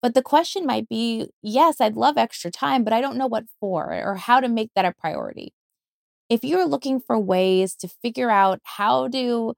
But 0.00 0.14
the 0.14 0.22
question 0.22 0.64
might 0.64 0.88
be 0.88 1.28
yes, 1.42 1.80
I'd 1.80 1.96
love 1.96 2.16
extra 2.16 2.50
time, 2.50 2.84
but 2.84 2.92
I 2.92 3.00
don't 3.00 3.16
know 3.16 3.26
what 3.26 3.46
for 3.60 3.92
or 3.92 4.14
how 4.14 4.40
to 4.40 4.48
make 4.48 4.70
that 4.76 4.84
a 4.84 4.94
priority. 4.96 5.52
If 6.28 6.44
you're 6.44 6.66
looking 6.66 7.00
for 7.00 7.18
ways 7.18 7.74
to 7.76 7.88
figure 7.88 8.30
out 8.30 8.60
how 8.64 9.08
to 9.08 9.54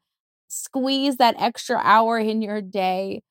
squeeze 0.48 1.16
that 1.16 1.36
extra 1.40 1.80
hour 1.82 2.18
in 2.18 2.42
your 2.42 2.60
day 2.60 3.22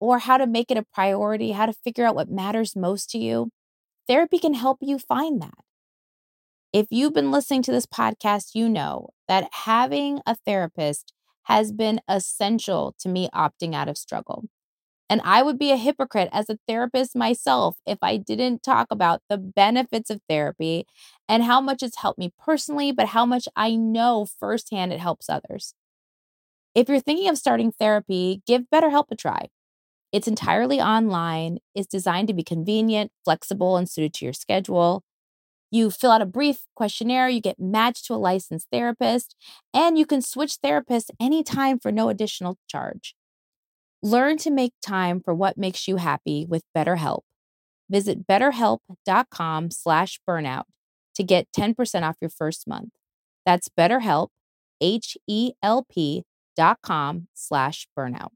or 0.00 0.18
how 0.18 0.38
to 0.38 0.46
make 0.46 0.70
it 0.70 0.78
a 0.78 0.84
priority, 0.94 1.52
how 1.52 1.66
to 1.66 1.72
figure 1.72 2.06
out 2.06 2.14
what 2.14 2.30
matters 2.30 2.76
most 2.76 3.10
to 3.10 3.18
you, 3.18 3.50
therapy 4.08 4.38
can 4.38 4.54
help 4.54 4.78
you 4.82 4.98
find 4.98 5.42
that. 5.42 5.58
If 6.72 6.86
you've 6.90 7.14
been 7.14 7.30
listening 7.30 7.62
to 7.62 7.72
this 7.72 7.86
podcast, 7.86 8.54
you 8.54 8.68
know 8.68 9.10
that 9.28 9.48
having 9.52 10.20
a 10.26 10.36
therapist 10.36 11.12
has 11.44 11.72
been 11.72 12.00
essential 12.08 12.94
to 13.00 13.08
me 13.08 13.28
opting 13.34 13.74
out 13.74 13.88
of 13.88 13.96
struggle. 13.98 14.44
And 15.08 15.20
I 15.24 15.42
would 15.42 15.58
be 15.58 15.70
a 15.70 15.76
hypocrite 15.76 16.28
as 16.32 16.50
a 16.50 16.58
therapist 16.66 17.14
myself 17.14 17.76
if 17.86 17.98
I 18.02 18.16
didn't 18.16 18.62
talk 18.62 18.88
about 18.90 19.22
the 19.28 19.38
benefits 19.38 20.10
of 20.10 20.20
therapy 20.28 20.86
and 21.28 21.44
how 21.44 21.60
much 21.60 21.82
it's 21.82 21.98
helped 21.98 22.18
me 22.18 22.32
personally, 22.44 22.90
but 22.92 23.08
how 23.08 23.24
much 23.24 23.48
I 23.54 23.76
know 23.76 24.26
firsthand 24.26 24.92
it 24.92 25.00
helps 25.00 25.30
others. 25.30 25.74
If 26.74 26.88
you're 26.88 27.00
thinking 27.00 27.28
of 27.28 27.38
starting 27.38 27.72
therapy, 27.72 28.42
give 28.46 28.64
BetterHelp 28.72 29.06
a 29.10 29.16
try. 29.16 29.48
It's 30.12 30.28
entirely 30.28 30.80
online, 30.80 31.58
it's 31.74 31.86
designed 31.88 32.28
to 32.28 32.34
be 32.34 32.44
convenient, 32.44 33.12
flexible, 33.24 33.76
and 33.76 33.88
suited 33.88 34.14
to 34.14 34.24
your 34.26 34.34
schedule. 34.34 35.04
You 35.70 35.90
fill 35.90 36.12
out 36.12 36.22
a 36.22 36.26
brief 36.26 36.66
questionnaire, 36.76 37.28
you 37.28 37.40
get 37.40 37.60
matched 37.60 38.06
to 38.06 38.14
a 38.14 38.16
licensed 38.16 38.68
therapist, 38.72 39.36
and 39.74 39.98
you 39.98 40.06
can 40.06 40.22
switch 40.22 40.58
therapists 40.64 41.10
anytime 41.20 41.78
for 41.78 41.92
no 41.92 42.08
additional 42.08 42.58
charge. 42.68 43.14
Learn 44.06 44.36
to 44.36 44.52
make 44.52 44.72
time 44.80 45.20
for 45.20 45.34
what 45.34 45.58
makes 45.58 45.88
you 45.88 45.96
happy 45.96 46.46
with 46.48 46.62
BetterHelp. 46.76 47.22
Visit 47.90 48.24
betterhelp.com 48.24 49.72
slash 49.72 50.20
burnout 50.28 50.62
to 51.16 51.24
get 51.24 51.48
10% 51.50 52.02
off 52.02 52.14
your 52.20 52.30
first 52.30 52.68
month. 52.68 52.90
That's 53.44 53.68
betterhelp, 53.68 54.28
H-E-L-P 54.80 56.22
dot 56.54 56.78
com 56.84 57.26
slash 57.34 57.88
burnout. 57.98 58.28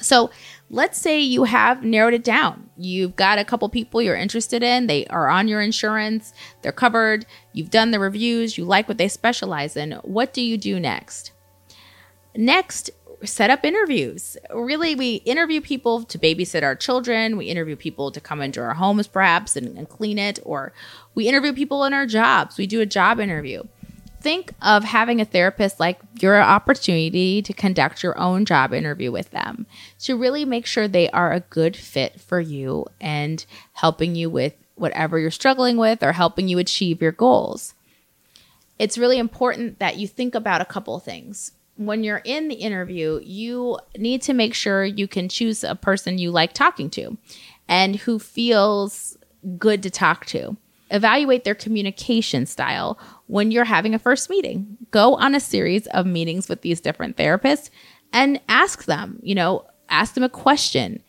So 0.00 0.28
let's 0.68 1.00
say 1.00 1.18
you 1.18 1.44
have 1.44 1.82
narrowed 1.82 2.12
it 2.12 2.22
down. 2.22 2.68
You've 2.76 3.16
got 3.16 3.38
a 3.38 3.44
couple 3.44 3.66
people 3.70 4.02
you're 4.02 4.14
interested 4.14 4.62
in. 4.62 4.86
They 4.86 5.06
are 5.06 5.28
on 5.30 5.48
your 5.48 5.62
insurance, 5.62 6.34
they're 6.60 6.72
covered. 6.72 7.24
You've 7.54 7.70
done 7.70 7.90
the 7.90 7.98
reviews, 7.98 8.58
you 8.58 8.66
like 8.66 8.86
what 8.86 8.98
they 8.98 9.08
specialize 9.08 9.78
in. 9.78 9.92
What 10.02 10.34
do 10.34 10.42
you 10.42 10.58
do 10.58 10.78
next? 10.78 11.32
Next, 12.36 12.90
set 13.24 13.50
up 13.50 13.64
interviews. 13.64 14.36
Really, 14.54 14.94
we 14.94 15.16
interview 15.16 15.60
people 15.60 16.04
to 16.04 16.18
babysit 16.18 16.62
our 16.62 16.74
children. 16.74 17.36
We 17.36 17.46
interview 17.46 17.76
people 17.76 18.10
to 18.12 18.20
come 18.20 18.40
into 18.40 18.60
our 18.60 18.74
homes, 18.74 19.06
perhaps, 19.06 19.56
and, 19.56 19.76
and 19.76 19.88
clean 19.88 20.18
it. 20.18 20.38
Or 20.44 20.72
we 21.14 21.28
interview 21.28 21.52
people 21.52 21.84
in 21.84 21.92
our 21.92 22.06
jobs. 22.06 22.58
We 22.58 22.66
do 22.66 22.80
a 22.80 22.86
job 22.86 23.20
interview 23.20 23.62
think 24.26 24.52
of 24.60 24.82
having 24.82 25.20
a 25.20 25.24
therapist 25.24 25.78
like 25.78 26.00
your 26.20 26.42
opportunity 26.42 27.40
to 27.40 27.52
conduct 27.52 28.02
your 28.02 28.18
own 28.18 28.44
job 28.44 28.74
interview 28.74 29.12
with 29.12 29.30
them 29.30 29.66
to 30.00 30.16
really 30.16 30.44
make 30.44 30.66
sure 30.66 30.88
they 30.88 31.08
are 31.10 31.32
a 31.32 31.38
good 31.38 31.76
fit 31.76 32.20
for 32.20 32.40
you 32.40 32.84
and 33.00 33.46
helping 33.74 34.16
you 34.16 34.28
with 34.28 34.52
whatever 34.74 35.20
you're 35.20 35.30
struggling 35.30 35.76
with 35.76 36.02
or 36.02 36.10
helping 36.10 36.48
you 36.48 36.58
achieve 36.58 37.00
your 37.00 37.12
goals. 37.12 37.74
It's 38.80 38.98
really 38.98 39.18
important 39.18 39.78
that 39.78 39.96
you 39.96 40.08
think 40.08 40.34
about 40.34 40.60
a 40.60 40.64
couple 40.64 40.98
things. 40.98 41.52
When 41.76 42.04
you're 42.04 42.22
in 42.24 42.48
the 42.48 42.54
interview, 42.54 43.20
you 43.22 43.78
need 43.98 44.22
to 44.22 44.34
make 44.34 44.54
sure 44.54 44.84
you 44.84 45.06
can 45.06 45.28
choose 45.28 45.62
a 45.62 45.74
person 45.74 46.18
you 46.18 46.30
like 46.30 46.52
talking 46.52 46.90
to 46.90 47.18
and 47.68 47.96
who 47.96 48.18
feels 48.18 49.18
good 49.58 49.82
to 49.82 49.90
talk 49.90 50.26
to 50.26 50.56
evaluate 50.90 51.44
their 51.44 51.54
communication 51.54 52.46
style 52.46 52.98
when 53.26 53.50
you're 53.50 53.64
having 53.64 53.94
a 53.94 53.98
first 53.98 54.30
meeting. 54.30 54.76
Go 54.90 55.14
on 55.16 55.34
a 55.34 55.40
series 55.40 55.86
of 55.88 56.06
meetings 56.06 56.48
with 56.48 56.62
these 56.62 56.80
different 56.80 57.16
therapists 57.16 57.70
and 58.12 58.40
ask 58.48 58.84
them, 58.84 59.18
you 59.22 59.34
know, 59.34 59.66
ask 59.88 60.14
them 60.14 60.22
a 60.22 60.28
question. 60.28 61.02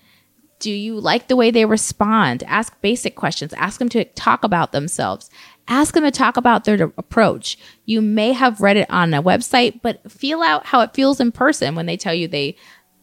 Do 0.60 0.72
you 0.72 1.00
like 1.00 1.28
the 1.28 1.36
way 1.36 1.52
they 1.52 1.66
respond? 1.66 2.44
Ask 2.48 2.80
basic 2.82 3.16
questions. 3.16 3.54
Ask 3.54 3.78
them 3.78 3.90
to 3.90 4.06
talk 4.06 4.44
about 4.44 4.72
themselves. 4.72 5.30
Ask 5.68 5.94
them 5.94 6.04
to 6.04 6.12
talk 6.12 6.38
about 6.38 6.64
their 6.64 6.92
approach. 6.98 7.58
You 7.86 8.02
may 8.02 8.32
have 8.32 8.62
read 8.62 8.78
it 8.78 8.90
on 8.90 9.14
a 9.14 9.22
website, 9.22 9.82
but 9.82 10.10
feel 10.10 10.42
out 10.42 10.66
how 10.66 10.82
it 10.82 10.94
feels 10.94 11.20
in 11.20 11.32
person 11.32 11.76
when 11.76 11.86
they 11.86 11.98
tell 11.98 12.14
you 12.14 12.28
they, 12.28 12.56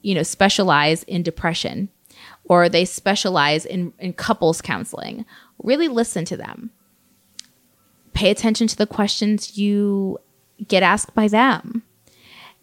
you 0.02 0.14
know, 0.14 0.23
specialize 0.23 1.02
in 1.02 1.23
depression 1.23 1.90
or 2.44 2.68
they 2.68 2.85
specialize 2.85 3.66
in, 3.66 3.92
in 3.99 4.12
couples 4.12 4.62
counseling 4.62 5.25
really 5.62 5.88
listen 5.88 6.25
to 6.26 6.37
them. 6.37 6.71
Pay 8.12 8.30
attention 8.30 8.66
to 8.68 8.76
the 8.76 8.87
questions 8.87 9.59
you 9.59 10.18
get 10.68 10.83
asked 10.83 11.14
by 11.14 11.28
them. 11.28 11.83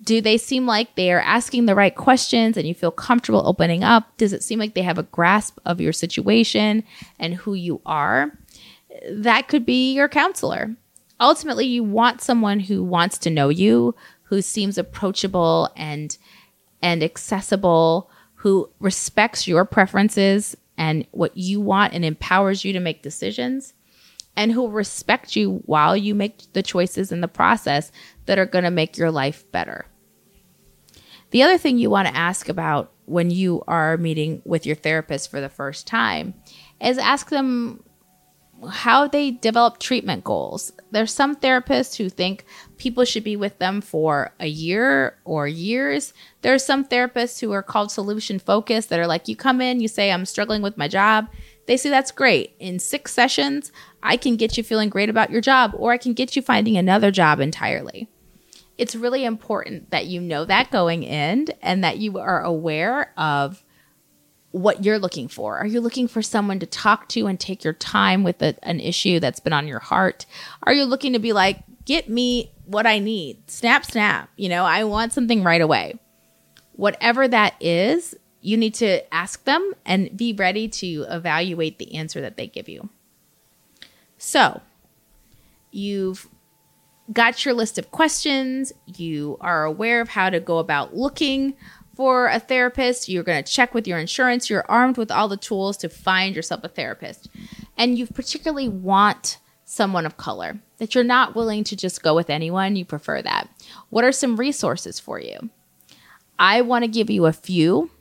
Do 0.03 0.21
they 0.21 0.37
seem 0.37 0.65
like 0.65 0.95
they 0.95 1.11
are 1.11 1.19
asking 1.19 1.65
the 1.65 1.75
right 1.75 1.93
questions 1.93 2.57
and 2.57 2.67
you 2.67 2.73
feel 2.73 2.91
comfortable 2.91 3.43
opening 3.45 3.83
up? 3.83 4.17
Does 4.17 4.33
it 4.33 4.43
seem 4.43 4.57
like 4.57 4.73
they 4.73 4.81
have 4.81 4.97
a 4.97 5.03
grasp 5.03 5.59
of 5.65 5.81
your 5.81 5.93
situation 5.93 6.83
and 7.19 7.35
who 7.35 7.53
you 7.53 7.81
are? 7.85 8.31
That 9.09 9.47
could 9.47 9.65
be 9.65 9.93
your 9.93 10.09
counselor. 10.09 10.75
Ultimately, 11.19 11.67
you 11.67 11.83
want 11.83 12.21
someone 12.21 12.59
who 12.59 12.83
wants 12.83 13.17
to 13.19 13.29
know 13.29 13.49
you, 13.49 13.95
who 14.23 14.41
seems 14.41 14.77
approachable 14.77 15.69
and 15.75 16.17
and 16.81 17.03
accessible, 17.03 18.09
who 18.35 18.69
respects 18.79 19.47
your 19.47 19.65
preferences 19.65 20.57
and 20.77 21.05
what 21.11 21.37
you 21.37 21.61
want 21.61 21.93
and 21.93 22.03
empowers 22.03 22.65
you 22.65 22.73
to 22.73 22.79
make 22.79 23.03
decisions 23.03 23.75
and 24.35 24.51
who 24.51 24.67
respect 24.67 25.35
you 25.35 25.61
while 25.65 25.95
you 25.95 26.15
make 26.15 26.51
the 26.53 26.63
choices 26.63 27.11
in 27.11 27.21
the 27.21 27.27
process 27.27 27.91
that 28.25 28.39
are 28.39 28.45
going 28.45 28.63
to 28.63 28.71
make 28.71 28.97
your 28.97 29.11
life 29.11 29.49
better. 29.51 29.85
The 31.31 31.43
other 31.43 31.57
thing 31.57 31.77
you 31.77 31.89
want 31.89 32.07
to 32.07 32.15
ask 32.15 32.49
about 32.49 32.91
when 33.05 33.29
you 33.29 33.63
are 33.67 33.97
meeting 33.97 34.41
with 34.45 34.65
your 34.65 34.75
therapist 34.75 35.29
for 35.29 35.41
the 35.41 35.49
first 35.49 35.85
time 35.85 36.33
is 36.79 36.97
ask 36.97 37.29
them 37.29 37.83
how 38.69 39.07
they 39.07 39.31
develop 39.31 39.79
treatment 39.79 40.23
goals. 40.23 40.71
There's 40.91 41.13
some 41.13 41.35
therapists 41.35 41.97
who 41.97 42.09
think 42.09 42.45
people 42.77 43.05
should 43.05 43.23
be 43.23 43.35
with 43.35 43.57
them 43.59 43.81
for 43.81 44.33
a 44.39 44.47
year 44.47 45.17
or 45.23 45.47
years. 45.47 46.13
There's 46.41 46.63
some 46.63 46.85
therapists 46.85 47.39
who 47.39 47.51
are 47.51 47.63
called 47.63 47.91
solution 47.91 48.39
focused 48.39 48.89
that 48.89 48.99
are 48.99 49.07
like, 49.07 49.27
you 49.27 49.35
come 49.35 49.61
in, 49.61 49.79
you 49.79 49.87
say, 49.87 50.11
I'm 50.11 50.25
struggling 50.25 50.61
with 50.61 50.77
my 50.77 50.87
job. 50.87 51.27
They 51.65 51.77
say, 51.77 51.89
that's 51.89 52.11
great. 52.11 52.55
In 52.59 52.79
six 52.79 53.13
sessions, 53.13 53.71
I 54.03 54.17
can 54.17 54.35
get 54.35 54.57
you 54.57 54.63
feeling 54.63 54.89
great 54.89 55.09
about 55.09 55.31
your 55.31 55.41
job, 55.41 55.73
or 55.75 55.91
I 55.91 55.97
can 55.97 56.13
get 56.13 56.35
you 56.35 56.41
finding 56.41 56.77
another 56.77 57.11
job 57.11 57.39
entirely. 57.39 58.09
It's 58.77 58.95
really 58.95 59.25
important 59.25 59.91
that 59.91 60.07
you 60.07 60.21
know 60.21 60.43
that 60.45 60.71
going 60.71 61.03
in 61.03 61.47
and 61.61 61.83
that 61.83 61.97
you 61.99 62.17
are 62.17 62.41
aware 62.41 63.13
of 63.17 63.63
what 64.51 64.83
you're 64.83 64.99
looking 64.99 65.27
for. 65.27 65.57
Are 65.57 65.65
you 65.65 65.79
looking 65.81 66.07
for 66.07 66.21
someone 66.21 66.59
to 66.59 66.65
talk 66.65 67.07
to 67.09 67.27
and 67.27 67.39
take 67.39 67.63
your 67.63 67.73
time 67.73 68.23
with 68.23 68.41
a, 68.41 68.55
an 68.63 68.79
issue 68.79 69.19
that's 69.19 69.39
been 69.39 69.53
on 69.53 69.67
your 69.67 69.79
heart? 69.79 70.25
Are 70.63 70.73
you 70.73 70.83
looking 70.83 71.13
to 71.13 71.19
be 71.19 71.33
like, 71.33 71.63
get 71.85 72.09
me 72.09 72.51
what 72.65 72.85
I 72.85 72.99
need? 72.99 73.49
Snap, 73.49 73.85
snap. 73.85 74.29
You 74.35 74.49
know, 74.49 74.65
I 74.65 74.83
want 74.83 75.13
something 75.13 75.43
right 75.43 75.61
away. 75.61 75.99
Whatever 76.73 77.27
that 77.27 77.55
is, 77.61 78.15
you 78.41 78.57
need 78.57 78.73
to 78.75 79.13
ask 79.13 79.43
them 79.45 79.73
and 79.85 80.15
be 80.17 80.33
ready 80.33 80.67
to 80.67 81.05
evaluate 81.09 81.79
the 81.79 81.95
answer 81.95 82.21
that 82.21 82.37
they 82.37 82.47
give 82.47 82.67
you. 82.67 82.89
So, 84.17 84.61
you've 85.71 86.27
got 87.11 87.45
your 87.45 87.53
list 87.53 87.77
of 87.77 87.91
questions, 87.91 88.73
you 88.85 89.37
are 89.41 89.63
aware 89.63 90.01
of 90.01 90.09
how 90.09 90.29
to 90.29 90.39
go 90.39 90.59
about 90.59 90.95
looking 90.95 91.55
for 92.01 92.25
a 92.25 92.39
therapist, 92.39 93.09
you're 93.09 93.21
going 93.21 93.43
to 93.43 93.51
check 93.51 93.75
with 93.75 93.87
your 93.87 93.99
insurance, 93.99 94.49
you're 94.49 94.65
armed 94.67 94.97
with 94.97 95.11
all 95.11 95.27
the 95.27 95.37
tools 95.37 95.77
to 95.77 95.87
find 95.87 96.35
yourself 96.35 96.63
a 96.63 96.67
therapist. 96.67 97.29
And 97.77 97.95
you 97.95 98.07
particularly 98.07 98.67
want 98.67 99.37
someone 99.65 100.07
of 100.07 100.17
color, 100.17 100.59
that 100.79 100.95
you're 100.95 101.03
not 101.03 101.35
willing 101.35 101.63
to 101.65 101.75
just 101.75 102.01
go 102.01 102.15
with 102.15 102.31
anyone, 102.31 102.75
you 102.75 102.85
prefer 102.85 103.21
that. 103.21 103.47
What 103.91 104.03
are 104.03 104.11
some 104.11 104.35
resources 104.35 104.99
for 104.99 105.19
you? 105.19 105.51
I 106.39 106.61
want 106.61 106.83
to 106.83 106.89
give 106.89 107.11
you 107.11 107.27
a 107.27 107.33
few 107.33 107.91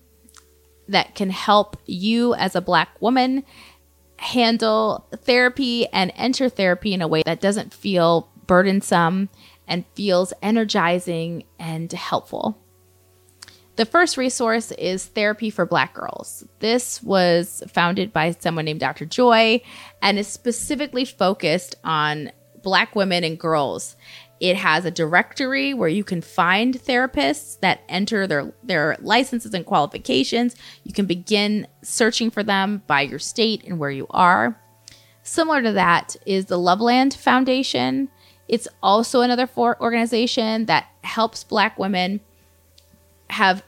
that 0.88 1.14
can 1.14 1.28
help 1.28 1.76
you 1.84 2.32
as 2.36 2.56
a 2.56 2.62
Black 2.62 2.88
woman 3.02 3.44
handle 4.16 5.08
therapy 5.14 5.86
and 5.88 6.10
enter 6.16 6.48
therapy 6.48 6.94
in 6.94 7.02
a 7.02 7.08
way 7.08 7.22
that 7.26 7.42
doesn't 7.42 7.74
feel 7.74 8.30
burdensome 8.46 9.28
and 9.68 9.84
feels 9.94 10.32
energizing 10.40 11.44
and 11.58 11.92
helpful. 11.92 12.56
The 13.80 13.86
first 13.86 14.18
resource 14.18 14.72
is 14.72 15.06
Therapy 15.06 15.48
for 15.48 15.64
Black 15.64 15.94
Girls. 15.94 16.44
This 16.58 17.02
was 17.02 17.62
founded 17.66 18.12
by 18.12 18.32
someone 18.32 18.66
named 18.66 18.80
Dr. 18.80 19.06
Joy 19.06 19.62
and 20.02 20.18
is 20.18 20.28
specifically 20.28 21.06
focused 21.06 21.76
on 21.82 22.30
Black 22.62 22.94
women 22.94 23.24
and 23.24 23.38
girls. 23.38 23.96
It 24.38 24.56
has 24.56 24.84
a 24.84 24.90
directory 24.90 25.72
where 25.72 25.88
you 25.88 26.04
can 26.04 26.20
find 26.20 26.74
therapists 26.74 27.58
that 27.60 27.80
enter 27.88 28.26
their, 28.26 28.52
their 28.62 28.98
licenses 29.00 29.54
and 29.54 29.64
qualifications. 29.64 30.56
You 30.84 30.92
can 30.92 31.06
begin 31.06 31.66
searching 31.80 32.30
for 32.30 32.42
them 32.42 32.82
by 32.86 33.00
your 33.00 33.18
state 33.18 33.64
and 33.64 33.78
where 33.78 33.90
you 33.90 34.06
are. 34.10 34.60
Similar 35.22 35.62
to 35.62 35.72
that 35.72 36.16
is 36.26 36.44
the 36.44 36.58
Loveland 36.58 37.14
Foundation. 37.14 38.10
It's 38.46 38.68
also 38.82 39.22
another 39.22 39.48
organization 39.56 40.66
that 40.66 40.86
helps 41.02 41.44
Black 41.44 41.78
women 41.78 42.20
have 43.30 43.62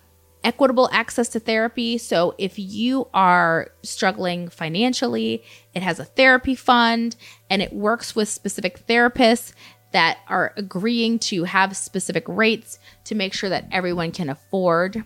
equitable 0.45 0.89
access 0.93 1.29
to 1.31 1.41
therapy. 1.41 1.99
So 1.99 2.35
if 2.39 2.59
you 2.59 3.09
are 3.15 3.71
struggling 3.83 4.49
financially, 4.49 5.43
it 5.75 5.83
has 5.83 5.99
a 5.99 6.05
therapy 6.05 6.55
fund 6.55 7.17
and 7.49 7.63
it 7.63 7.73
works 7.73 8.17
with 8.17 8.29
specific 8.29 8.87
therapists 8.87 9.53
that 9.93 10.19
are 10.29 10.53
agreeing 10.57 11.19
to 11.19 11.45
have 11.45 11.77
specific 11.77 12.25
rates 12.27 12.79
to 13.05 13.15
make 13.15 13.35
sure 13.35 13.51
that 13.51 13.69
everyone 13.71 14.11
can 14.11 14.29
afford 14.29 15.05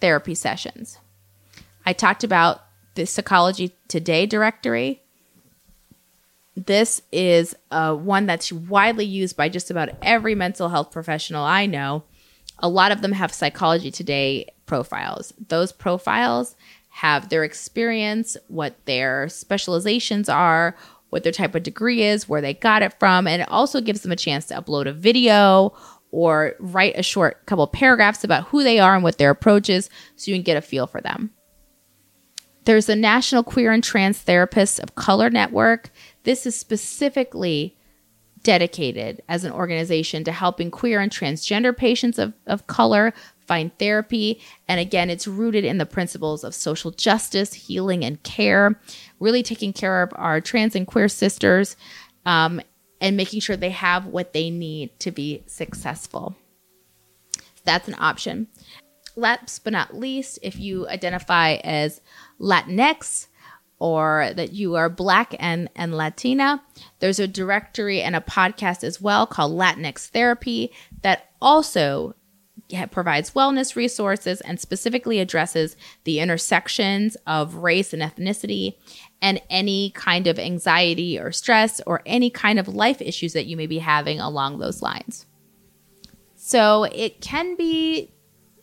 therapy 0.00 0.34
sessions. 0.34 0.98
I 1.84 1.92
talked 1.92 2.24
about 2.24 2.62
the 2.94 3.06
Psychology 3.06 3.74
Today 3.88 4.26
directory. 4.26 5.02
This 6.56 7.02
is 7.10 7.56
uh, 7.70 7.94
one 7.94 8.26
that's 8.26 8.52
widely 8.52 9.04
used 9.04 9.36
by 9.36 9.48
just 9.48 9.70
about 9.70 9.90
every 10.02 10.34
mental 10.34 10.68
health 10.68 10.92
professional 10.92 11.44
I 11.44 11.66
know. 11.66 12.04
A 12.60 12.68
lot 12.68 12.92
of 12.92 13.02
them 13.02 13.12
have 13.12 13.32
Psychology 13.32 13.90
Today 13.90 14.53
profiles. 14.66 15.32
Those 15.48 15.72
profiles 15.72 16.56
have 16.88 17.28
their 17.28 17.44
experience, 17.44 18.36
what 18.48 18.76
their 18.86 19.28
specializations 19.28 20.28
are, 20.28 20.76
what 21.10 21.22
their 21.22 21.32
type 21.32 21.54
of 21.54 21.62
degree 21.62 22.02
is, 22.02 22.28
where 22.28 22.40
they 22.40 22.54
got 22.54 22.82
it 22.82 22.98
from, 22.98 23.26
and 23.26 23.42
it 23.42 23.48
also 23.50 23.80
gives 23.80 24.00
them 24.00 24.12
a 24.12 24.16
chance 24.16 24.46
to 24.46 24.54
upload 24.54 24.86
a 24.86 24.92
video 24.92 25.72
or 26.10 26.54
write 26.60 26.96
a 26.96 27.02
short 27.02 27.44
couple 27.46 27.66
paragraphs 27.66 28.22
about 28.22 28.44
who 28.44 28.62
they 28.62 28.78
are 28.78 28.94
and 28.94 29.02
what 29.02 29.18
their 29.18 29.30
approach 29.30 29.68
is 29.68 29.90
so 30.16 30.30
you 30.30 30.36
can 30.36 30.42
get 30.42 30.56
a 30.56 30.62
feel 30.62 30.86
for 30.86 31.00
them. 31.00 31.30
There's 32.64 32.88
a 32.88 32.96
National 32.96 33.42
Queer 33.42 33.72
and 33.72 33.82
Trans 33.82 34.24
Therapists 34.24 34.80
of 34.80 34.94
Color 34.94 35.30
Network. 35.30 35.90
This 36.22 36.46
is 36.46 36.54
specifically 36.56 37.76
dedicated 38.44 39.22
as 39.28 39.44
an 39.44 39.52
organization 39.52 40.22
to 40.24 40.32
helping 40.32 40.70
queer 40.70 41.00
and 41.00 41.10
transgender 41.10 41.76
patients 41.76 42.18
of, 42.18 42.32
of 42.46 42.66
color 42.66 43.12
find 43.46 43.76
therapy. 43.78 44.40
And 44.68 44.80
again, 44.80 45.10
it's 45.10 45.26
rooted 45.26 45.64
in 45.64 45.78
the 45.78 45.86
principles 45.86 46.44
of 46.44 46.54
social 46.54 46.90
justice, 46.90 47.54
healing, 47.54 48.04
and 48.04 48.22
care, 48.22 48.80
really 49.20 49.42
taking 49.42 49.72
care 49.72 50.02
of 50.02 50.12
our 50.16 50.40
trans 50.40 50.74
and 50.74 50.86
queer 50.86 51.08
sisters 51.08 51.76
um, 52.26 52.60
and 53.00 53.16
making 53.16 53.40
sure 53.40 53.56
they 53.56 53.70
have 53.70 54.06
what 54.06 54.32
they 54.32 54.50
need 54.50 54.98
to 55.00 55.10
be 55.10 55.42
successful. 55.46 56.34
That's 57.64 57.88
an 57.88 57.96
option. 57.98 58.48
Last 59.16 59.64
but 59.64 59.72
not 59.72 59.96
least, 59.96 60.38
if 60.42 60.58
you 60.58 60.88
identify 60.88 61.54
as 61.54 62.00
Latinx, 62.40 63.28
or 63.78 64.30
that 64.34 64.52
you 64.52 64.76
are 64.76 64.88
Black 64.88 65.34
and, 65.38 65.68
and 65.76 65.94
Latina, 65.94 66.62
there's 67.00 67.18
a 67.18 67.28
directory 67.28 68.00
and 68.00 68.16
a 68.16 68.20
podcast 68.20 68.84
as 68.84 69.00
well 69.00 69.26
called 69.26 69.52
Latinx 69.52 70.08
Therapy 70.08 70.72
that 71.02 71.30
also 71.42 72.14
provides 72.90 73.32
wellness 73.32 73.76
resources 73.76 74.40
and 74.42 74.60
specifically 74.60 75.18
addresses 75.18 75.76
the 76.04 76.20
intersections 76.20 77.16
of 77.26 77.56
race 77.56 77.92
and 77.92 78.02
ethnicity 78.02 78.74
and 79.22 79.40
any 79.48 79.90
kind 79.90 80.26
of 80.26 80.38
anxiety 80.38 81.18
or 81.18 81.32
stress 81.32 81.80
or 81.86 82.02
any 82.06 82.30
kind 82.30 82.58
of 82.58 82.68
life 82.68 83.00
issues 83.00 83.32
that 83.32 83.46
you 83.46 83.56
may 83.56 83.66
be 83.66 83.78
having 83.78 84.20
along 84.20 84.58
those 84.58 84.82
lines. 84.82 85.26
So 86.34 86.84
it 86.84 87.20
can 87.20 87.56
be 87.56 88.12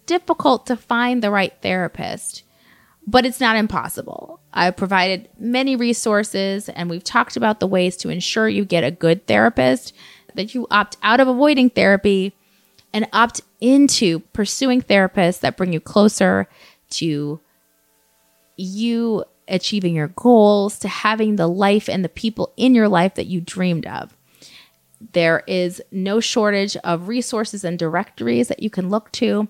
difficult 0.05 0.67
to 0.67 0.75
find 0.75 1.23
the 1.23 1.31
right 1.31 1.53
therapist, 1.61 2.43
but 3.07 3.25
it's 3.25 3.39
not 3.39 3.55
impossible. 3.55 4.39
I've 4.53 4.77
provided 4.77 5.29
many 5.39 5.75
resources 5.75 6.69
and 6.69 6.89
we've 6.89 7.03
talked 7.03 7.37
about 7.37 7.59
the 7.59 7.67
ways 7.67 7.97
to 7.97 8.09
ensure 8.09 8.47
you 8.47 8.65
get 8.65 8.83
a 8.83 8.91
good 8.91 9.25
therapist, 9.25 9.93
that 10.35 10.53
you 10.53 10.67
opt 10.69 10.97
out 11.01 11.19
of 11.19 11.27
avoiding 11.27 11.69
therapy 11.69 12.35
and 12.93 13.07
opt 13.13 13.41
into 13.59 14.19
pursuing 14.19 14.81
therapists 14.81 15.39
that 15.41 15.57
bring 15.57 15.73
you 15.73 15.79
closer 15.79 16.47
to 16.89 17.39
you 18.57 19.23
achieving 19.47 19.95
your 19.95 20.09
goals, 20.09 20.79
to 20.79 20.87
having 20.87 21.35
the 21.35 21.47
life 21.47 21.89
and 21.89 22.03
the 22.03 22.09
people 22.09 22.53
in 22.57 22.73
your 22.73 22.87
life 22.87 23.15
that 23.15 23.27
you 23.27 23.41
dreamed 23.41 23.85
of. 23.85 24.15
There 25.13 25.43
is 25.47 25.81
no 25.91 26.19
shortage 26.19 26.77
of 26.77 27.07
resources 27.07 27.63
and 27.63 27.77
directories 27.77 28.47
that 28.49 28.61
you 28.61 28.69
can 28.69 28.89
look 28.89 29.11
to. 29.13 29.47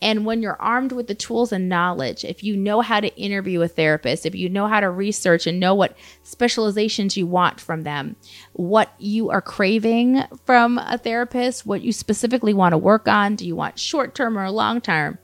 And 0.00 0.24
when 0.24 0.42
you're 0.42 0.60
armed 0.60 0.92
with 0.92 1.08
the 1.08 1.14
tools 1.14 1.50
and 1.50 1.68
knowledge, 1.68 2.24
if 2.24 2.44
you 2.44 2.56
know 2.56 2.80
how 2.80 3.00
to 3.00 3.14
interview 3.16 3.62
a 3.62 3.68
therapist, 3.68 4.26
if 4.26 4.34
you 4.34 4.48
know 4.48 4.68
how 4.68 4.78
to 4.78 4.90
research 4.90 5.46
and 5.46 5.58
know 5.58 5.74
what 5.74 5.96
specializations 6.22 7.16
you 7.16 7.26
want 7.26 7.60
from 7.60 7.82
them, 7.82 8.14
what 8.52 8.94
you 8.98 9.30
are 9.30 9.42
craving 9.42 10.22
from 10.46 10.78
a 10.78 10.98
therapist, 10.98 11.66
what 11.66 11.82
you 11.82 11.92
specifically 11.92 12.54
want 12.54 12.74
to 12.74 12.78
work 12.78 13.08
on, 13.08 13.34
do 13.34 13.44
you 13.44 13.56
want 13.56 13.78
short 13.78 14.14
term 14.14 14.38
or 14.38 14.48
long 14.50 14.80
term? 14.80 15.18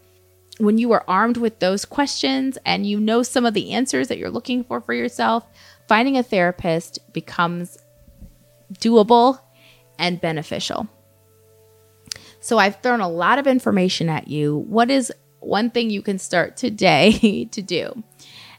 When 0.59 0.79
you 0.79 0.91
are 0.93 1.05
armed 1.07 1.37
with 1.37 1.61
those 1.61 1.85
questions 1.85 2.59
and 2.65 2.87
you 2.87 2.99
know 2.99 3.23
some 3.23 3.47
of 3.47 3.55
the 3.55 3.73
answers 3.73 4.09
that 4.09 4.19
you're 4.19 4.31
looking 4.31 4.65
for 4.65 4.81
for 4.81 4.95
yourself, 4.95 5.47
finding 5.89 6.17
a 6.17 6.23
therapist 6.23 6.99
becomes 7.13 7.79
doable 8.73 9.41
and 9.99 10.21
beneficial. 10.21 10.89
So 12.45 12.59
I've 12.59 12.83
thrown 12.83 13.01
a 13.01 13.09
lot 13.09 13.39
of 13.39 13.47
information 13.47 14.11
at 14.11 14.29
you. 14.29 14.59
What 14.69 14.91
is 14.91 15.11
one 15.41 15.71
thing 15.71 15.89
you 15.89 16.03
can 16.03 16.19
start 16.19 16.59
today 16.59 17.49
to 17.53 17.63
do? 17.63 18.05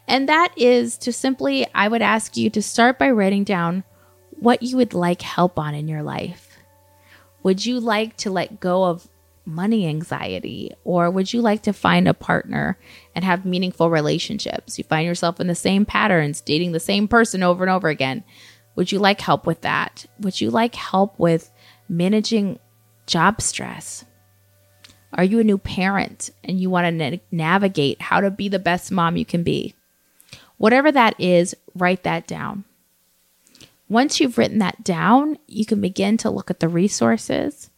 And 0.07 0.27
that 0.27 0.51
is 0.57 0.97
to 0.97 1.13
simply, 1.13 1.67
I 1.75 1.87
would 1.87 2.01
ask 2.01 2.35
you 2.35 2.49
to 2.49 2.63
start 2.63 2.97
by 2.97 3.11
writing 3.11 3.43
down 3.43 3.83
what 4.31 4.63
you 4.63 4.77
would 4.77 4.95
like 4.95 5.21
help 5.21 5.59
on 5.59 5.75
in 5.75 5.87
your 5.87 6.01
life. 6.01 6.57
Would 7.43 7.63
you 7.63 7.79
like 7.79 8.17
to 8.17 8.31
let 8.31 8.59
go 8.59 8.85
of 8.85 9.07
money 9.45 9.85
anxiety? 9.85 10.71
Or 10.83 11.11
would 11.11 11.31
you 11.31 11.41
like 11.43 11.61
to 11.61 11.71
find 11.71 12.07
a 12.07 12.15
partner 12.15 12.79
and 13.13 13.23
have 13.23 13.45
meaningful 13.45 13.91
relationships? 13.91 14.79
You 14.79 14.83
find 14.83 15.05
yourself 15.05 15.39
in 15.39 15.45
the 15.45 15.53
same 15.53 15.85
patterns, 15.85 16.41
dating 16.41 16.71
the 16.71 16.79
same 16.79 17.07
person 17.07 17.43
over 17.43 17.63
and 17.63 17.69
over 17.69 17.89
again. 17.89 18.23
Would 18.77 18.91
you 18.91 18.97
like 18.97 19.21
help 19.21 19.45
with 19.45 19.61
that? 19.61 20.07
Would 20.21 20.41
you 20.41 20.49
like 20.49 20.73
help 20.73 21.19
with 21.19 21.51
managing 21.87 22.57
job 23.05 23.41
stress? 23.41 24.05
Are 25.13 25.23
you 25.23 25.39
a 25.39 25.43
new 25.43 25.57
parent 25.57 26.29
and 26.43 26.59
you 26.59 26.69
want 26.69 26.85
to 26.85 26.91
na- 26.91 27.17
navigate 27.31 28.01
how 28.01 28.19
to 28.21 28.29
be 28.29 28.49
the 28.49 28.59
best 28.59 28.91
mom 28.91 29.17
you 29.17 29.25
can 29.25 29.43
be? 29.43 29.73
Whatever 30.57 30.91
that 30.91 31.19
is, 31.19 31.55
write 31.73 32.03
that 32.03 32.27
down. 32.27 32.65
Once 33.87 34.19
you've 34.19 34.37
written 34.37 34.59
that 34.59 34.83
down, 34.83 35.37
you 35.47 35.65
can 35.65 35.79
begin 35.79 36.17
to 36.17 36.29
look 36.29 36.49
at 36.49 36.59
the 36.59 36.67
resources 36.67 37.69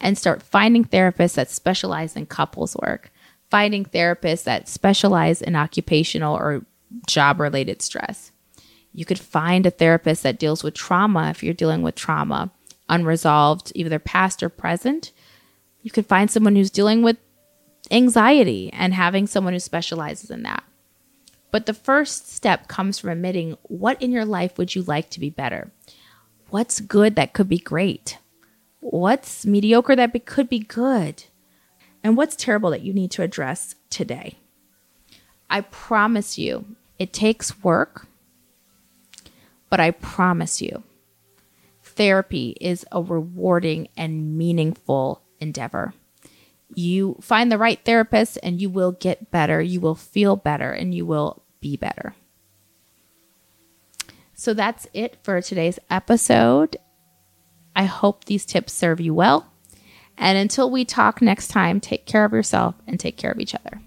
and 0.00 0.16
start 0.16 0.42
finding 0.42 0.84
therapists 0.84 1.34
that 1.34 1.50
specialize 1.50 2.14
in 2.14 2.26
couples 2.26 2.76
work, 2.76 3.10
finding 3.50 3.84
therapists 3.84 4.44
that 4.44 4.68
specialize 4.68 5.42
in 5.42 5.56
occupational 5.56 6.36
or 6.36 6.64
job 7.06 7.40
related 7.40 7.82
stress. 7.82 8.30
You 8.92 9.04
could 9.04 9.18
find 9.18 9.66
a 9.66 9.70
therapist 9.70 10.22
that 10.22 10.38
deals 10.38 10.62
with 10.62 10.74
trauma 10.74 11.30
if 11.30 11.42
you're 11.42 11.52
dealing 11.52 11.82
with 11.82 11.94
trauma 11.94 12.50
unresolved, 12.88 13.72
either 13.74 13.98
past 13.98 14.42
or 14.42 14.48
present. 14.48 15.12
You 15.82 15.90
could 15.90 16.06
find 16.06 16.30
someone 16.30 16.56
who's 16.56 16.70
dealing 16.70 17.02
with 17.02 17.16
anxiety 17.90 18.70
and 18.72 18.94
having 18.94 19.26
someone 19.26 19.52
who 19.52 19.60
specializes 19.60 20.30
in 20.30 20.42
that. 20.42 20.64
But 21.50 21.66
the 21.66 21.74
first 21.74 22.32
step 22.32 22.68
comes 22.68 22.98
from 22.98 23.10
admitting 23.10 23.56
what 23.62 24.00
in 24.02 24.12
your 24.12 24.24
life 24.24 24.58
would 24.58 24.74
you 24.74 24.82
like 24.82 25.10
to 25.10 25.20
be 25.20 25.30
better? 25.30 25.70
What's 26.50 26.80
good 26.80 27.16
that 27.16 27.32
could 27.32 27.48
be 27.48 27.58
great? 27.58 28.18
What's 28.80 29.46
mediocre 29.46 29.96
that 29.96 30.12
be, 30.12 30.18
could 30.18 30.48
be 30.48 30.60
good? 30.60 31.24
And 32.04 32.16
what's 32.16 32.36
terrible 32.36 32.70
that 32.70 32.82
you 32.82 32.92
need 32.92 33.10
to 33.12 33.22
address 33.22 33.74
today? 33.90 34.38
I 35.48 35.62
promise 35.62 36.38
you, 36.38 36.76
it 36.98 37.12
takes 37.12 37.62
work, 37.62 38.06
but 39.70 39.80
I 39.80 39.90
promise 39.92 40.60
you, 40.60 40.82
therapy 41.96 42.56
is 42.60 42.86
a 42.92 43.02
rewarding 43.02 43.88
and 43.96 44.38
meaningful 44.38 45.22
endeavor. 45.40 45.94
You 46.74 47.16
find 47.20 47.50
the 47.50 47.58
right 47.58 47.80
therapist 47.84 48.38
and 48.42 48.60
you 48.60 48.70
will 48.70 48.92
get 48.92 49.30
better, 49.30 49.60
you 49.60 49.80
will 49.80 49.94
feel 49.94 50.36
better, 50.36 50.72
and 50.72 50.94
you 50.94 51.06
will 51.06 51.42
be 51.60 51.76
better. 51.76 52.14
So 54.34 54.52
that's 54.52 54.86
it 54.92 55.16
for 55.22 55.40
today's 55.40 55.78
episode. 55.90 56.76
I 57.74 57.84
hope 57.84 58.24
these 58.24 58.44
tips 58.44 58.72
serve 58.72 59.00
you 59.00 59.14
well. 59.14 59.50
And 60.18 60.38
until 60.38 60.70
we 60.70 60.84
talk 60.84 61.20
next 61.20 61.48
time, 61.48 61.80
take 61.80 62.06
care 62.06 62.24
of 62.24 62.32
yourself 62.32 62.74
and 62.86 62.98
take 62.98 63.16
care 63.16 63.30
of 63.30 63.38
each 63.38 63.54
other. 63.54 63.80